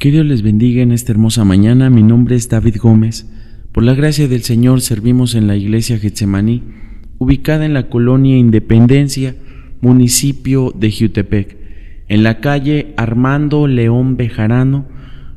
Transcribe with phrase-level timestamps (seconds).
[0.00, 1.90] Que Dios les bendiga en esta hermosa mañana.
[1.90, 3.30] Mi nombre es David Gómez.
[3.70, 6.62] Por la gracia del Señor servimos en la iglesia Getsemaní,
[7.18, 9.34] ubicada en la colonia Independencia,
[9.82, 11.58] municipio de Jutepec,
[12.08, 14.86] en la calle Armando León Bejarano,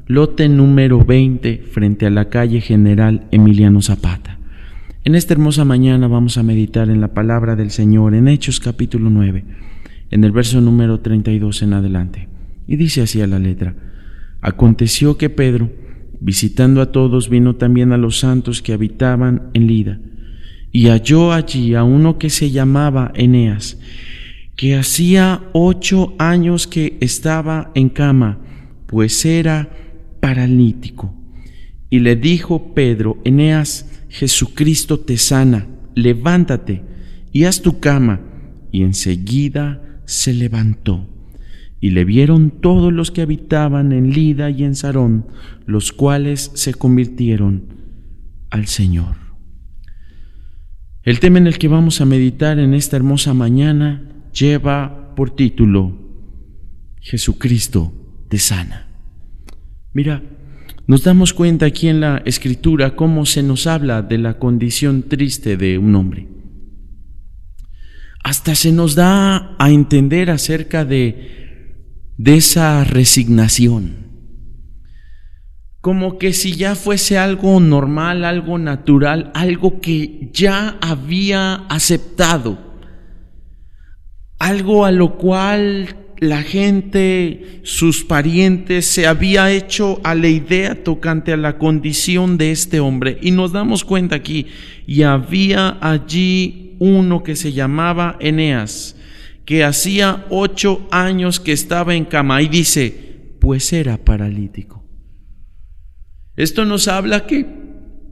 [0.08, 4.40] lote número 20, frente a la calle General Emiliano Zapata.
[5.04, 9.10] En esta hermosa mañana vamos a meditar en la palabra del Señor en Hechos capítulo
[9.10, 9.44] 9,
[10.10, 12.30] en el verso número 32 en adelante.
[12.66, 13.76] Y dice así a la letra.
[14.44, 15.72] Aconteció que Pedro,
[16.20, 20.02] visitando a todos, vino también a los santos que habitaban en Lida,
[20.70, 23.80] y halló allí a uno que se llamaba Eneas,
[24.58, 28.40] que hacía ocho años que estaba en cama,
[28.86, 29.70] pues era
[30.20, 31.16] paralítico.
[31.90, 36.84] Y le dijo Pedro, Eneas, Jesucristo te sana, levántate
[37.32, 38.20] y haz tu cama.
[38.74, 41.13] Y enseguida se levantó
[41.84, 45.26] y le vieron todos los que habitaban en Lida y en Sarón,
[45.66, 47.66] los cuales se convirtieron
[48.50, 49.18] al Señor.
[51.02, 56.00] El tema en el que vamos a meditar en esta hermosa mañana lleva por título
[57.02, 57.92] Jesucristo
[58.30, 58.88] te sana.
[59.92, 60.24] Mira,
[60.88, 65.58] nos damos cuenta aquí en la escritura cómo se nos habla de la condición triste
[65.58, 66.30] de un hombre.
[68.24, 71.43] Hasta se nos da a entender acerca de
[72.18, 74.04] de esa resignación.
[75.82, 82.58] Como que si ya fuese algo normal, algo natural, algo que ya había aceptado,
[84.40, 91.34] algo a lo cual la gente, sus parientes, se había hecho a la idea tocante
[91.34, 93.18] a la condición de este hombre.
[93.22, 94.48] Y nos damos cuenta aquí,
[94.88, 98.96] y había allí uno que se llamaba Eneas,
[99.46, 104.84] que hacía ocho años que estaba en cama y dice, pues era paralítico.
[106.36, 107.46] Esto nos habla que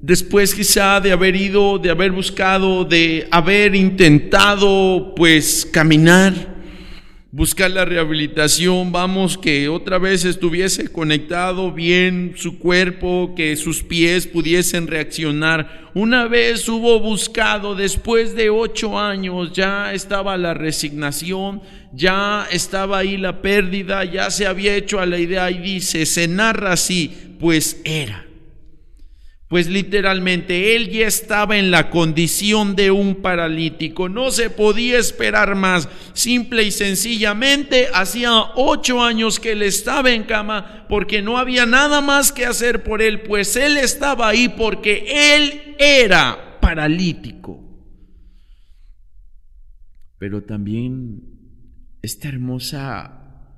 [0.01, 6.60] después quizá de haber ido, de haber buscado, de haber intentado pues caminar,
[7.31, 14.27] buscar la rehabilitación, vamos, que otra vez estuviese conectado bien su cuerpo, que sus pies
[14.27, 15.89] pudiesen reaccionar.
[15.93, 21.61] Una vez hubo buscado, después de ocho años, ya estaba la resignación,
[21.93, 26.27] ya estaba ahí la pérdida, ya se había hecho a la idea y dice, se
[26.27, 28.30] narra así, pues era.
[29.51, 35.55] Pues literalmente él ya estaba en la condición de un paralítico, no se podía esperar
[35.55, 35.89] más.
[36.13, 41.99] Simple y sencillamente hacía ocho años que él estaba en cama porque no había nada
[41.99, 47.61] más que hacer por él, pues él estaba ahí porque él era paralítico.
[50.17, 51.23] Pero también
[52.01, 53.51] esta hermosa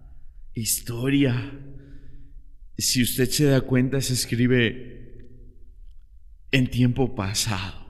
[0.55, 1.51] historia,
[2.79, 5.02] si usted se da cuenta, se escribe
[6.53, 7.83] en tiempo pasado.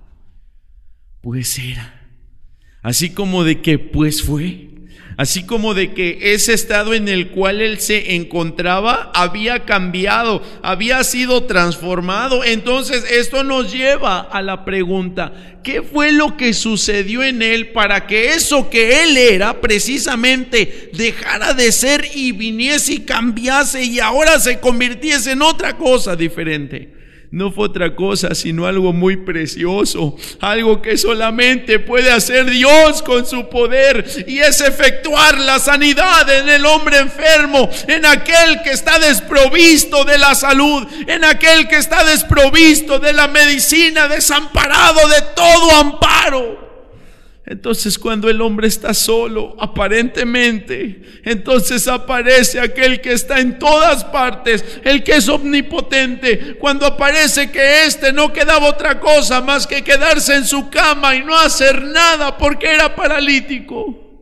[1.22, 2.02] Pues era.
[2.82, 4.70] Así como de que pues fue.
[5.16, 11.04] Así como de que ese estado en el cual él se encontraba había cambiado, había
[11.04, 12.44] sido transformado.
[12.44, 18.08] Entonces esto nos lleva a la pregunta, ¿qué fue lo que sucedió en él para
[18.08, 24.40] que eso que él era precisamente dejara de ser y viniese y cambiase y ahora
[24.40, 27.03] se convirtiese en otra cosa diferente?
[27.34, 33.26] No fue otra cosa sino algo muy precioso, algo que solamente puede hacer Dios con
[33.26, 39.00] su poder y es efectuar la sanidad en el hombre enfermo, en aquel que está
[39.00, 45.72] desprovisto de la salud, en aquel que está desprovisto de la medicina, desamparado de todo
[45.72, 46.63] amparo.
[47.54, 54.66] Entonces cuando el hombre está solo, aparentemente, entonces aparece aquel que está en todas partes,
[54.84, 56.56] el que es omnipotente.
[56.56, 61.24] Cuando aparece que éste no quedaba otra cosa más que quedarse en su cama y
[61.24, 64.13] no hacer nada porque era paralítico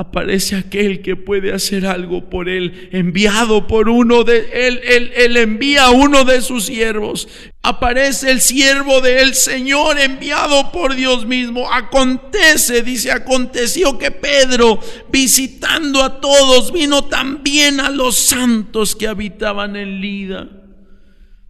[0.00, 5.36] aparece aquel que puede hacer algo por él, enviado por uno de él, él, él
[5.36, 7.28] envía a uno de sus siervos.
[7.62, 11.70] Aparece el siervo del Señor enviado por Dios mismo.
[11.70, 14.80] Acontece, dice, aconteció que Pedro,
[15.12, 20.48] visitando a todos, vino también a los santos que habitaban en Lida.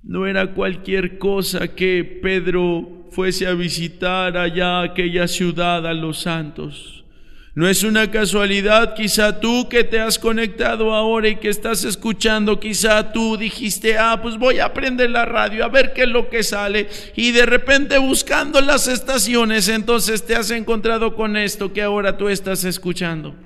[0.03, 7.00] No era cualquier cosa que Pedro fuese a visitar allá aquella ciudad a los santos.
[7.61, 12.59] No es una casualidad, quizá tú que te has conectado ahora y que estás escuchando,
[12.59, 16.31] quizá tú dijiste, ah, pues voy a prender la radio a ver qué es lo
[16.31, 16.89] que sale.
[17.17, 22.31] Y de repente buscando las estaciones, entonces te has encontrado con esto que ahora tú
[22.31, 23.37] estás escuchando.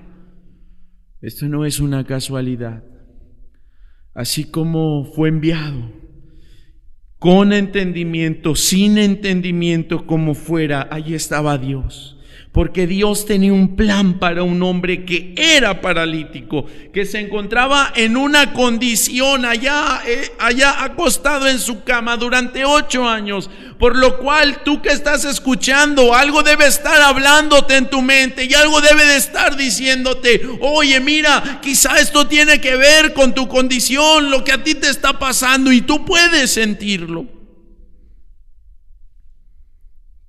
[1.21, 2.85] Esto no es una casualidad.
[4.15, 5.91] así como fue enviado,
[7.19, 12.14] con entendimiento, sin entendimiento, como fuera, allí estaba Dios
[12.55, 18.17] porque Dios tenía un plan para un hombre que era paralítico, que se encontraba en
[18.17, 24.63] una condición allá, eh, allá acostado en su cama durante ocho años, por lo cual
[24.63, 29.17] tú que estás escuchando, algo debe estar hablándote en tu mente y algo debe de
[29.17, 34.63] estar diciéndote, oye, mira, quizá esto tiene que ver con tu condición, lo que a
[34.63, 37.27] ti te está pasando y tú puedes sentirlo.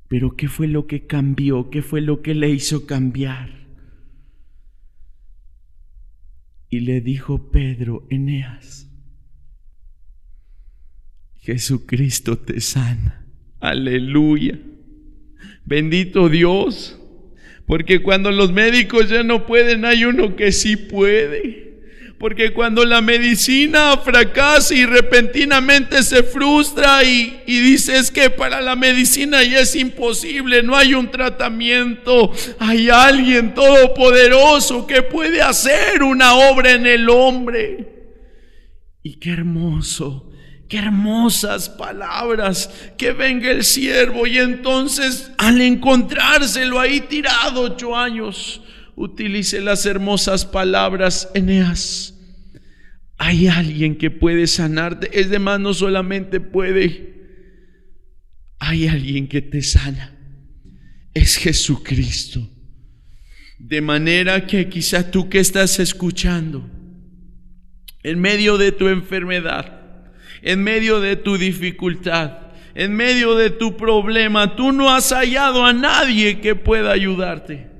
[0.07, 1.69] Pero ¿qué fue lo que cambió?
[1.69, 3.65] ¿Qué fue lo que le hizo cambiar?
[6.69, 8.91] Y le dijo Pedro, Eneas,
[11.37, 13.25] Jesucristo te sana.
[13.59, 14.59] Aleluya.
[15.63, 16.99] Bendito Dios.
[17.65, 21.64] Porque cuando los médicos ya no pueden, hay uno que sí puede.
[22.17, 28.77] Porque cuando la medicina fracasa y repentinamente se frustra y, y dices que para la
[28.77, 36.35] medicina ya es imposible, no hay un tratamiento, hay alguien todopoderoso que puede hacer una
[36.35, 37.95] obra en el hombre.
[39.03, 40.31] Y qué hermoso,
[40.69, 48.61] qué hermosas palabras, que venga el siervo y entonces al encontrárselo ahí tirado ocho años,
[48.95, 52.13] utilice las hermosas palabras, Eneas.
[53.17, 55.19] Hay alguien que puede sanarte.
[55.19, 57.13] Es de más, no solamente puede.
[58.59, 60.17] Hay alguien que te sana.
[61.13, 62.49] Es Jesucristo.
[63.57, 66.69] De manera que quizá tú que estás escuchando,
[68.03, 69.81] en medio de tu enfermedad,
[70.41, 75.73] en medio de tu dificultad, en medio de tu problema, tú no has hallado a
[75.73, 77.74] nadie que pueda ayudarte.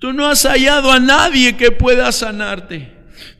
[0.00, 2.88] Tú no has hallado a nadie que pueda sanarte.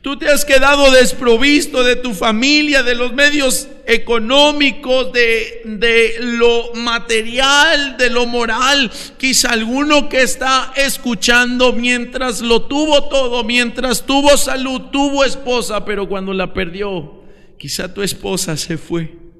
[0.03, 6.73] Tú te has quedado desprovisto de tu familia, de los medios económicos, de, de, lo
[6.75, 8.91] material, de lo moral.
[9.17, 16.07] Quizá alguno que está escuchando mientras lo tuvo todo, mientras tuvo salud, tuvo esposa, pero
[16.07, 17.23] cuando la perdió,
[17.57, 19.30] quizá tu esposa se fue.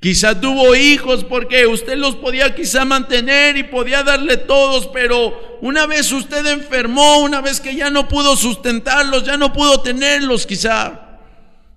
[0.00, 5.86] Quizá tuvo hijos porque usted los podía quizá mantener y podía darle todos, pero una
[5.86, 11.18] vez usted enfermó, una vez que ya no pudo sustentarlos, ya no pudo tenerlos, quizá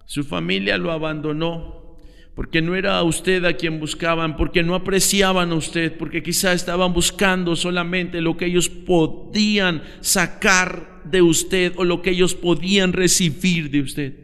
[0.06, 1.98] su familia lo abandonó,
[2.34, 6.94] porque no era usted a quien buscaban, porque no apreciaban a usted, porque quizá estaban
[6.94, 13.70] buscando solamente lo que ellos podían sacar de usted o lo que ellos podían recibir
[13.70, 14.24] de usted.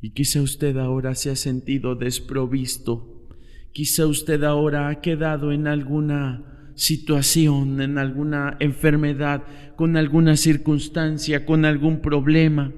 [0.00, 3.28] Y quizá usted ahora se ha sentido desprovisto.
[3.72, 9.42] Quizá usted ahora ha quedado en alguna situación, en alguna enfermedad,
[9.76, 12.72] con alguna circunstancia, con algún problema.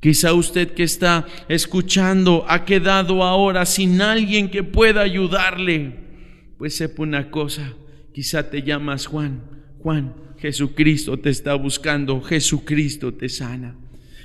[0.00, 5.96] Quizá usted que está escuchando ha quedado ahora sin alguien que pueda ayudarle.
[6.58, 7.72] Pues sepa una cosa,
[8.12, 9.42] quizá te llamas Juan.
[9.78, 13.78] Juan, Jesucristo te está buscando, Jesucristo te sana.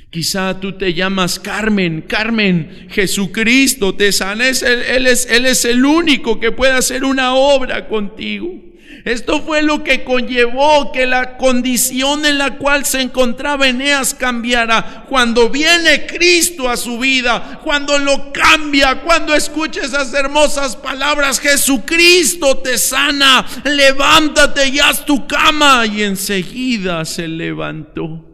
[0.10, 6.40] Quizá tú te llamas Carmen, Carmen, Jesucristo te sana, él, es, él es el único
[6.40, 8.70] que puede hacer una obra contigo.
[9.06, 15.06] Esto fue lo que conllevó que la condición en la cual se encontraba Eneas cambiara.
[15.08, 22.58] Cuando viene Cristo a su vida, cuando lo cambia, cuando escucha esas hermosas palabras, Jesucristo
[22.58, 25.86] te sana, levántate y haz tu cama.
[25.86, 28.29] Y enseguida se levantó.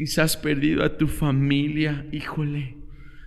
[0.00, 2.74] Quizás perdido a tu familia, híjole,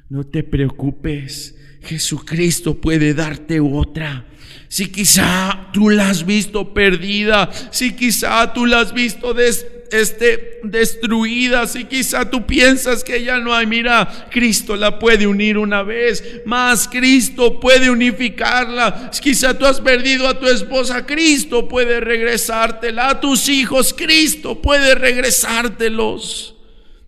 [0.09, 1.55] no te preocupes.
[1.83, 4.25] Jesucristo puede darte otra.
[4.69, 11.67] Si quizá tú la has visto perdida, si quizá tú la has visto este, destruida,
[11.67, 16.41] si quizá tú piensas que ya no hay, mira, Cristo la puede unir una vez,
[16.43, 19.11] más Cristo puede unificarla.
[19.21, 24.95] Quizá tú has perdido a tu esposa, Cristo puede regresártela, a tus hijos, Cristo puede
[24.95, 26.52] regresártelos.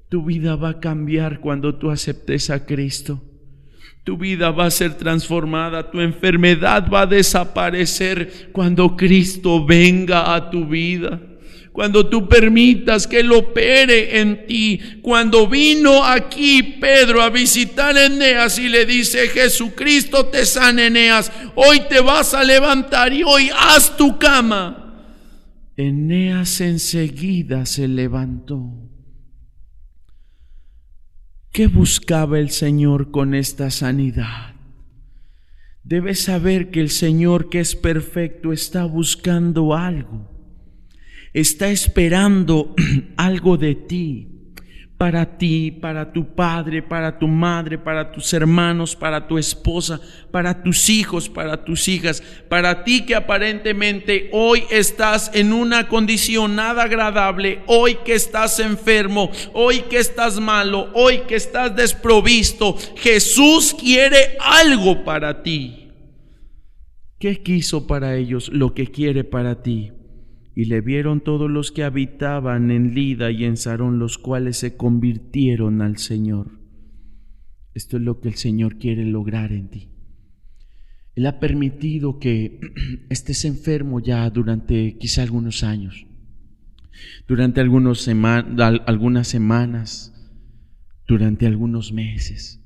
[0.10, 3.22] Tu vida va a cambiar cuando tú aceptes a Cristo.
[4.04, 10.52] Tu vida va a ser transformada, tu enfermedad va a desaparecer cuando Cristo venga a
[10.52, 11.20] tu vida.
[11.72, 14.80] Cuando tú permitas que Él opere en ti.
[15.02, 21.32] Cuando vino aquí Pedro a visitar a Eneas y le dice, Jesucristo te sana Eneas,
[21.56, 24.84] hoy te vas a levantar y hoy haz tu cama.
[25.76, 28.95] Eneas enseguida se levantó.
[31.56, 34.56] ¿Qué buscaba el Señor con esta sanidad?
[35.86, 40.30] Debes saber que el Señor que es perfecto está buscando algo.
[41.32, 42.76] Está esperando
[43.16, 44.35] algo de ti.
[44.98, 50.00] Para ti, para tu padre, para tu madre, para tus hermanos, para tu esposa,
[50.32, 56.56] para tus hijos, para tus hijas, para ti que aparentemente hoy estás en una condición
[56.56, 62.78] nada agradable, hoy que estás enfermo, hoy que estás malo, hoy que estás desprovisto.
[62.96, 65.90] Jesús quiere algo para ti.
[67.20, 68.50] ¿Qué quiso para ellos?
[68.54, 69.92] Lo que quiere para ti.
[70.56, 74.78] Y le vieron todos los que habitaban en Lida y en Sarón, los cuales se
[74.78, 76.60] convirtieron al Señor.
[77.74, 79.90] Esto es lo que el Señor quiere lograr en ti.
[81.16, 82.60] Él ha permitido que
[83.10, 86.06] estés enfermo ya durante quizá algunos años,
[87.28, 90.14] durante algunas semanas,
[91.08, 92.62] durante algunos meses.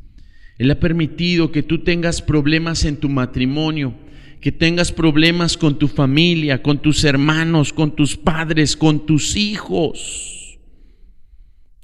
[0.57, 3.95] Él ha permitido que tú tengas problemas en tu matrimonio,
[4.39, 10.59] que tengas problemas con tu familia, con tus hermanos, con tus padres, con tus hijos.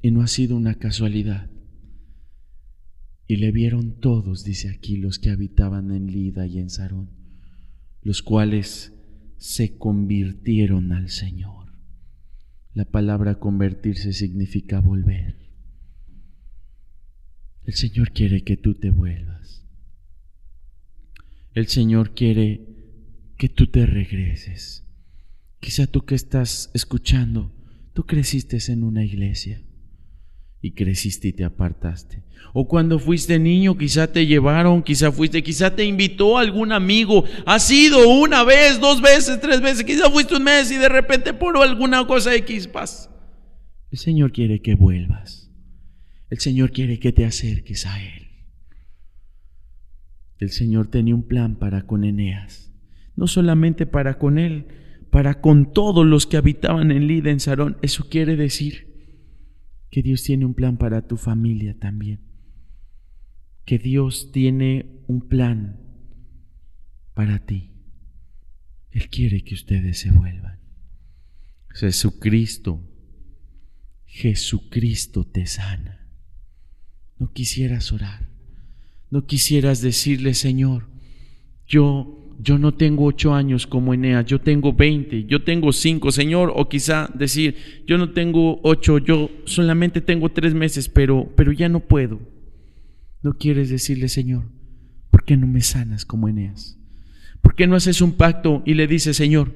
[0.02, 1.50] Y no ha sido una casualidad.
[3.28, 7.10] Y le vieron todos, dice aquí, los que habitaban en Lida y en Sarón,
[8.02, 8.94] los cuales
[9.38, 11.74] se convirtieron al Señor.
[12.74, 15.38] La palabra convertirse significa volver.
[17.64, 19.65] El Señor quiere que tú te vuelvas.
[21.56, 22.68] El Señor quiere
[23.38, 24.84] que tú te regreses.
[25.62, 27.56] Quizá tú que estás escuchando,
[27.94, 29.64] tú creciste en una iglesia
[30.62, 32.24] y creciste y te apartaste.
[32.54, 37.24] O cuando fuiste niño, quizá te llevaron, quizá fuiste, quizá te invitó algún amigo.
[37.46, 41.34] Ha sido una vez, dos veces, tres veces, quizá fuiste un mes y de repente
[41.34, 43.10] por alguna cosa X paz.
[43.92, 45.50] El Señor quiere que vuelvas.
[46.30, 48.25] El Señor quiere que te acerques a Él.
[50.40, 52.74] El Señor tenía un plan para con Eneas,
[53.16, 54.68] no solamente para con él,
[55.10, 57.78] para con todos los que habitaban en Lida, en Sarón.
[57.82, 58.94] Eso quiere decir
[59.90, 62.20] que Dios tiene un plan para tu familia también,
[63.64, 65.80] que Dios tiene un plan
[67.14, 67.72] para ti.
[68.92, 70.60] Él quiere que ustedes se vuelvan.
[71.70, 72.82] Jesucristo,
[74.06, 76.10] Jesucristo te sana.
[77.18, 78.25] No quisieras orar
[79.10, 80.90] no quisieras decirle, Señor,
[81.68, 86.52] yo yo no tengo ocho años como Eneas, yo tengo veinte, yo tengo cinco, Señor,
[86.56, 91.70] o quizá decir, yo no tengo ocho, yo solamente tengo tres meses, pero, pero ya
[91.70, 92.20] no puedo.
[93.22, 94.52] No quieres decirle, Señor,
[95.10, 96.78] ¿por qué no me sanas como Eneas?
[97.42, 99.54] ¿Por qué no haces un pacto y le dices, Señor,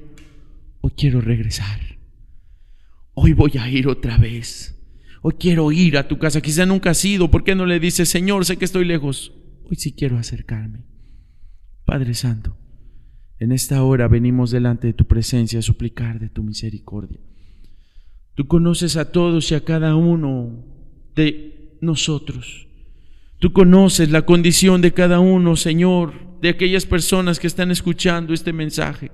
[0.80, 1.98] hoy quiero regresar,
[3.14, 4.76] hoy voy a ir otra vez,
[5.22, 8.08] hoy quiero ir a tu casa, quizá nunca has ido, ¿por qué no le dices,
[8.08, 9.32] Señor, sé que estoy lejos,
[9.64, 10.84] Hoy sí quiero acercarme.
[11.84, 12.56] Padre Santo,
[13.38, 17.20] en esta hora venimos delante de tu presencia a suplicar de tu misericordia.
[18.34, 20.64] Tú conoces a todos y a cada uno
[21.14, 22.68] de nosotros.
[23.38, 28.52] Tú conoces la condición de cada uno, Señor, de aquellas personas que están escuchando este
[28.52, 29.10] mensaje.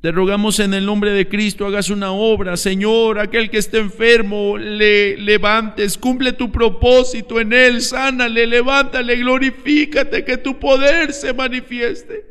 [0.00, 4.58] Te rogamos en el nombre de Cristo, hagas una obra, Señor, aquel que esté enfermo,
[4.58, 12.26] le levantes, cumple tu propósito en él, sánale, levántale, glorifícate, que tu poder se manifieste.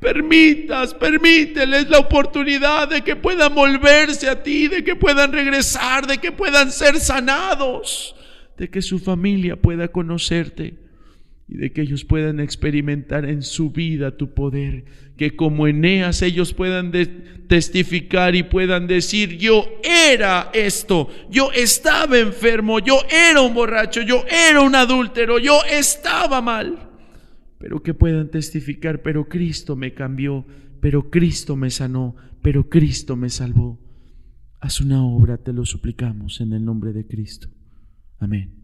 [0.00, 6.18] Permitas, permíteles la oportunidad de que puedan volverse a ti, de que puedan regresar, de
[6.18, 8.16] que puedan ser sanados,
[8.56, 10.81] de que su familia pueda conocerte
[11.52, 14.86] y de que ellos puedan experimentar en su vida tu poder,
[15.18, 16.90] que como Eneas ellos puedan
[17.46, 24.24] testificar y puedan decir, yo era esto, yo estaba enfermo, yo era un borracho, yo
[24.30, 26.88] era un adúltero, yo estaba mal,
[27.58, 30.46] pero que puedan testificar, pero Cristo me cambió,
[30.80, 33.78] pero Cristo me sanó, pero Cristo me salvó.
[34.58, 37.48] Haz una obra, te lo suplicamos en el nombre de Cristo.
[38.18, 38.61] Amén.